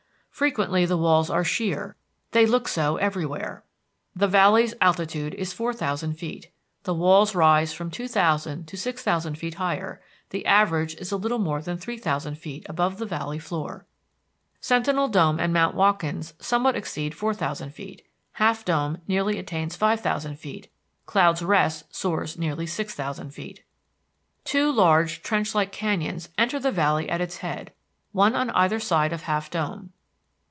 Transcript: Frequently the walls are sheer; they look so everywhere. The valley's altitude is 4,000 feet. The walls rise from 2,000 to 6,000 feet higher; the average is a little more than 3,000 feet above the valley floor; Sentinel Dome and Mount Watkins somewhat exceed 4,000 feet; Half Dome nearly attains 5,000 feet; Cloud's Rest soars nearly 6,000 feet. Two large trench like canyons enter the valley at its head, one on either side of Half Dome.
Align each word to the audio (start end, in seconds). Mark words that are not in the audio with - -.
Frequently 0.33 0.85
the 0.87 0.97
walls 0.97 1.29
are 1.29 1.43
sheer; 1.43 1.95
they 2.31 2.47
look 2.47 2.67
so 2.67 2.97
everywhere. 2.97 3.63
The 4.15 4.27
valley's 4.27 4.73
altitude 4.81 5.35
is 5.35 5.53
4,000 5.53 6.13
feet. 6.15 6.49
The 6.81 6.95
walls 6.95 7.35
rise 7.35 7.73
from 7.73 7.91
2,000 7.91 8.65
to 8.65 8.75
6,000 8.75 9.35
feet 9.37 9.55
higher; 9.55 10.01
the 10.31 10.43
average 10.47 10.95
is 10.95 11.11
a 11.11 11.17
little 11.17 11.37
more 11.37 11.61
than 11.61 11.77
3,000 11.77 12.39
feet 12.39 12.65
above 12.67 12.97
the 12.97 13.05
valley 13.05 13.37
floor; 13.37 13.85
Sentinel 14.59 15.09
Dome 15.09 15.39
and 15.39 15.53
Mount 15.53 15.75
Watkins 15.75 16.33
somewhat 16.39 16.75
exceed 16.75 17.13
4,000 17.13 17.69
feet; 17.69 18.07
Half 18.31 18.65
Dome 18.65 18.97
nearly 19.07 19.37
attains 19.37 19.75
5,000 19.75 20.39
feet; 20.39 20.71
Cloud's 21.05 21.43
Rest 21.43 21.93
soars 21.93 22.35
nearly 22.39 22.65
6,000 22.65 23.29
feet. 23.29 23.61
Two 24.43 24.71
large 24.71 25.21
trench 25.21 25.53
like 25.53 25.71
canyons 25.71 26.29
enter 26.35 26.59
the 26.59 26.71
valley 26.71 27.07
at 27.07 27.21
its 27.21 27.37
head, 27.39 27.73
one 28.11 28.33
on 28.33 28.49
either 28.51 28.79
side 28.79 29.13
of 29.13 29.23
Half 29.23 29.51
Dome. 29.51 29.91